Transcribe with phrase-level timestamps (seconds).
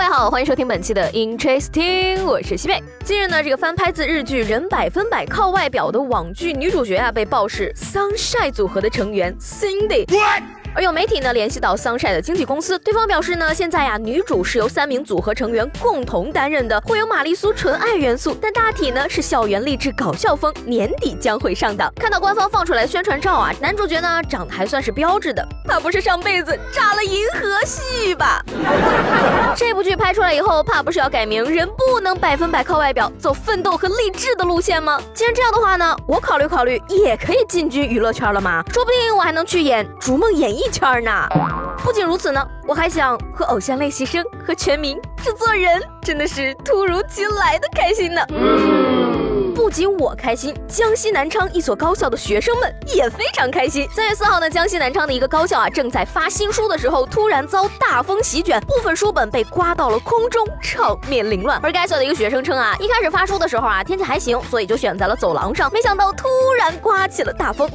[0.00, 2.82] 位好，欢迎收听本期的 Interesting，我是西贝。
[3.04, 10.06] 近日呢，这个翻拍自日剧《人百分百靠外表》的网剧女主角啊，被曝是 Sunshine 组合的成员 Cindy。
[10.72, 21.92] 而有媒体呢联系到 Sunshine 的经纪公司，对方表示呢，现在呀女主是由三名组合成员共同担任的，会有玛丽苏纯爱元素，但大体呢是校园励志搞笑风，年底将会上档。
[21.96, 28.40] 看到官方放出来的宣传照啊，男主角呢长得还算是标致的，怕不是上辈子炸了银河系吧？
[29.58, 35.00] 这部剧拍出来以后，怕不是要改名人不能百分百靠外表，走奋斗和励志的路线吗？
[35.12, 38.62] 既然这样的话呢，我考虑考虑，也可以进军娱乐圈了吗？
[38.72, 40.62] 说不定我还能去演《逐梦演艺》。
[40.70, 41.26] 圈呢。
[41.82, 48.26] 不仅如此呢，我还想和偶像练习生和全民制作人，真的是突如其来的开心呢。
[49.50, 53.88] 不仅我开心，江西南昌一所高校的学生们也非常开心。
[53.94, 61.60] 三月四号呢，江西南昌的一个高校啊，正在发新书的时候，突然遭大风席卷，部分书本被刮到了空中，场面凌乱。
[61.62, 66.28] 而该校的一个学生称啊，一开始发书的时候啊，天气还行，所以就选在了走廊上，没想到突
[66.58, 67.68] 然刮起了大风。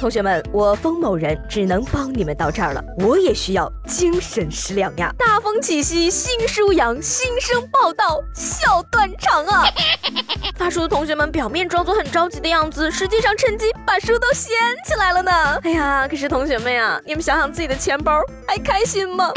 [0.00, 5.14] 同学们，我风某人只能帮你们到这儿了，我也需要精神食粮呀！
[5.18, 9.64] 大风起兮新书扬，新生报道笑断肠啊！
[10.56, 11.28] 发书的同学们。
[11.32, 14.52] 表面装作很着急的样子，实际上趁机把书都掀
[14.86, 15.30] 起来了呢。
[15.62, 19.30] 哎呀，可是同学们呀，你们想想自己的钱包，还开心吗？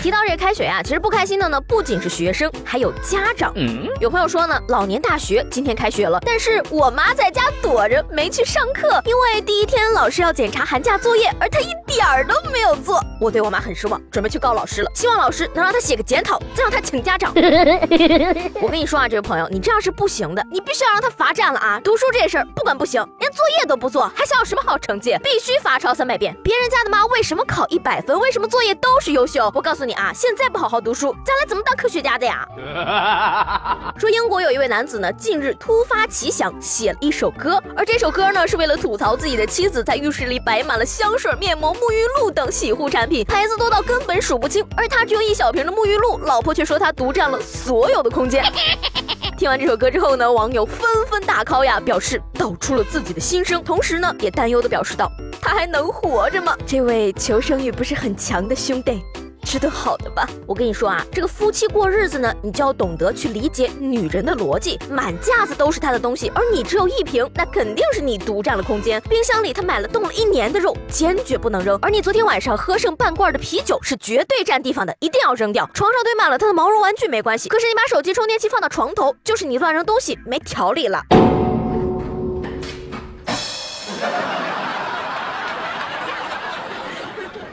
[0.00, 3.52] 提到这个开学呀，其实不开心的呢，不仅是学生，还有家长。
[4.00, 12.98] 有朋友说呢，老年大学今天开学了，但是我妈在家躲着没去上课，因为第一天老师要检查寒假作业，而她一点儿都没有做。
[13.20, 17.30] 我对我妈很失望，准备去告老师了，希望老师能让她写个检讨，再让她请家长。
[17.34, 21.78] 我跟你说啊，这位朋友，你这样是不行的，你必须要让她罚站了啊！
[21.84, 25.14] 读书这事儿不管不行，连作业都不做，还想有什么好成绩？
[25.22, 26.34] 必须罚抄三百遍。
[26.42, 28.18] 别人家的妈为什么考一百分？
[28.18, 29.52] 为什么作业都是优秀？
[29.54, 29.89] 我告诉你。
[29.92, 30.12] 啊！
[30.14, 32.46] 现在不好好读书，将来怎么当科学家的呀？
[33.98, 48.44] 说英国有一位男子呢，近日突发奇想写了一首歌，而这首歌呢是为了吐槽自己的妻子在浴室里摆满了香水、面膜、沐浴露等洗护产品，牌子多到根本数不清，而他只有一小瓶的沐浴露，老婆却说他独占了所有的空间。
[49.36, 56.54] 听完这首歌之后呢，网友纷纷大 call 呀，表示道出了自己的心声，同时呢也担忧的表示道：他还能活着吗？
[56.66, 59.02] 这位求生欲不是很强的兄弟。
[59.44, 64.78] 吃得好的吧，我跟你说啊，这个夫妻过日子呢，你就要懂得去理解女人的逻辑。
[64.88, 69.00] 满架子都是她的东西，而你只有一瓶，那肯定是你独占了空间。
[69.08, 71.78] 冰箱里她买了冻了一年的肉，坚决不能扔。
[71.82, 75.68] 而你昨天晚上喝剩半罐的啤酒是绝对占地方的，一定要扔掉。
[75.74, 81.02] 床上堆满了她的毛绒玩具没关系，可是你把手机充电器放到床头，就是你乱扔东西没条理了。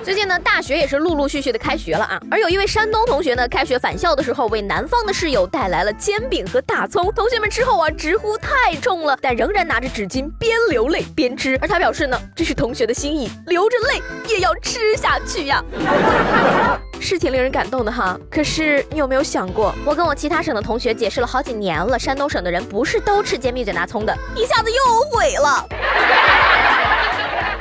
[0.07, 2.18] 最近呢，大学也是陆陆续续的开学了啊。
[2.31, 7.12] 而有一位山东同学呢，开学返校的时候，为南方的室友带来了煎饼和大葱。
[7.13, 11.59] 同学们吃后啊，直呼太重了，但仍然拿着纸巾边流泪边吃。
[11.62, 15.62] 而他表示呢，这是同学的心意，流着泪也要吃下去呀，
[17.01, 18.18] 是挺令人感动的哈。
[18.31, 25.68] 可是你有没有想过，我跟我其他省的同学解释了好几年了，山东省的人不是都吃煎饼卷大葱的，一下子又毁了。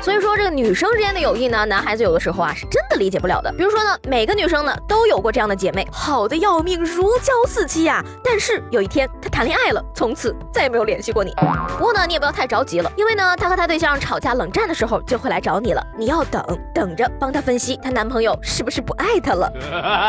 [0.06, 3.52] 所以说，这个女生之间的友谊呢，男孩子有的时候啊是真的理解不了的。
[3.58, 8.04] 比如说呢，每个女生呢都有过这样的姐妹，好的要命，如胶似漆呀。
[8.22, 11.34] 但是有一天她谈恋爱了，从此再也没有联系过你。
[11.76, 15.84] 不过呢，你也不要太着急了，因为呢，她和她对象吵架冷战的时候就会来找你了。
[15.98, 16.40] 你要等
[16.72, 19.52] 等着，帮她分析她男朋友是不是不爱她了。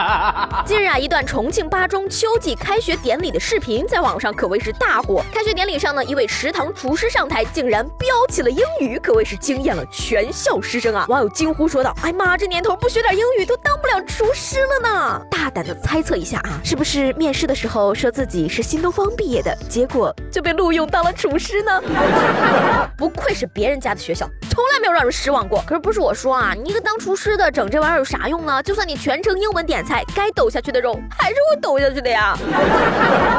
[0.63, 5.23] 近日啊，一段重庆八中秋季开学典礼的视频在网上可谓是大火。
[5.33, 9.83] 开学典礼上呢，一位食堂厨师上台，竟然飙起了英语，可谓是惊艳了。
[9.91, 11.05] 全校师生啊！
[11.07, 21.81] 网友惊呼说道：“哎妈，这年头不学点英语都当不了厨师了呢！”大胆的猜测一下啊，是不是面试的时候说自己是新东方毕业的，结果就被录用当了厨师呢？
[22.97, 25.63] 不愧是别人家的学校，从来没有让人失望过。
[25.67, 28.61] 可是不是我说啊，你一个当厨师的整这玩意儿有啥用呢？
[28.63, 32.37] 就算你全程英文点菜，该抖下去的肉还是会抖下去的呀。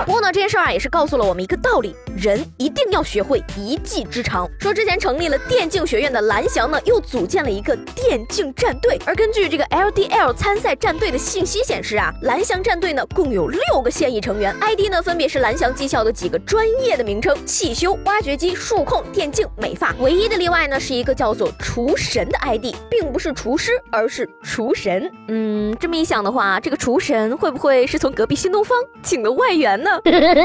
[0.07, 4.49] 不过呢，这件事儿啊也是告诉了我们一个道理：人一定要学会一技之长。
[4.59, 8.99] 说之前成立了电竞学院的蓝翔翔呢又组建了一个电竞战队。
[9.07, 19.95] 而根据这个 LDL 参赛战队的信息显示啊，蓝翔战队呢共有六个现役成员，ID 呢分别是蓝翔技校的几个专业的名称：汽修、挖掘机、数控、电竞、美发。
[20.01, 25.11] 唯一的例外呢是一个叫做厨神的 ID，并不是厨师，而是厨神。
[25.29, 29.91] 嗯，这么一想的话，这个厨神会不会是从隔壁新东方请的外援呢？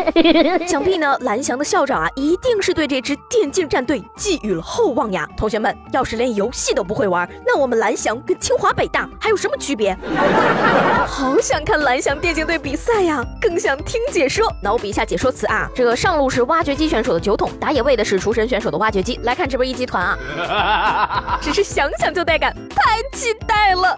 [0.68, 5.28] 想必呢，蓝翔的校长啊，一定是对这支电竞战队寄予了厚望呀。
[5.36, 9.98] 同学们，要是连游戏都不会玩，那我们蓝翔跟清华北大还有什么区别？
[11.06, 14.52] 好想看蓝翔电竞队比赛呀，更想听解说。
[14.62, 19.20] 那我比一下解说词啊，这个上路是挖掘机选手的酒桶，打野位的是厨神选手的挖掘机。
[19.24, 23.96] 来看直播一级团啊， 只是想想就带感，太期待了。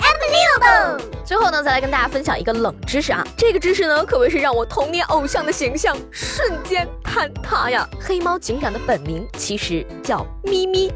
[1.24, 7.88] 最后呢，再来跟大家分享一个冷知识啊，这个知识呢，可谓是让我童年偶像的形象瞬间坍塌呀。
[8.02, 10.92] 黑猫警长的本名其实叫咪咪。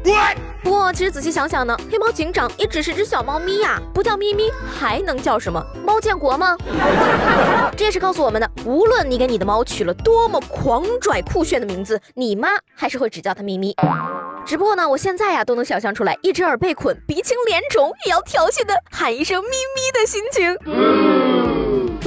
[0.62, 5.64] 不过其实仔细想想呢，黑猫警长也只是只小猫咪呀，不叫咪咪还能叫什么？
[5.82, 6.54] 猫建国吗？
[7.74, 13.74] 这也是告诉我们的，无论你给你的猫取了多么狂拽酷炫的名字，你妈还是会只叫它咪咪。
[14.44, 21.19] 只不过呢，我现在呀都能想象出来，一只耳被捆、鼻青脸肿也要调戏的喊一声咪咪的心情。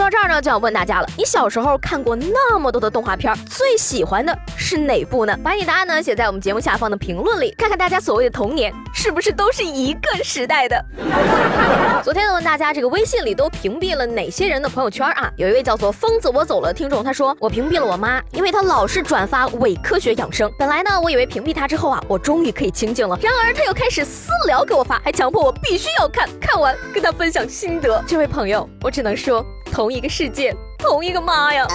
[0.04, 5.34] 说到这儿呢，就想问大家了，你小时候看过那么多的动画片，最喜欢的是哪部呢？
[5.42, 10.84] 把你答案呢写在我们节目下方的评论里，看看大家所谓的童年是不是都是一个时代的。
[12.04, 15.32] 昨天呢问大家这个微信里都屏蔽了哪些人的朋友圈啊？
[15.38, 20.52] 有一位叫做疯子我走了听众，他说我屏蔽了我妈，因为她老是转发伪科学养生。
[20.60, 28.04] 本来呢我以为屏蔽她之后啊，我终于可以清静了，然而她又开始私聊给我发，还强迫我必须要看看完跟她分享心得。
[28.06, 29.42] 这位朋友，我只能说。
[29.74, 31.68] 同一个世界，同一个妈呀！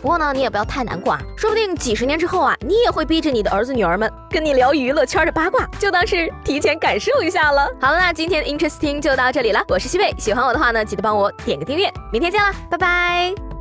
[0.00, 7.68] 不过呢，你也不要太难过啊，说不定几十年之后啊，你也会逼着你的儿子女儿们跟你聊娱乐圈的八卦，就当是提前感受一下了。
[7.82, 13.51] 好了，那今天的 Interesting 就到这里了，我是西贝，喜欢我的话呢，记得帮我点个订阅，明天见啦，拜拜。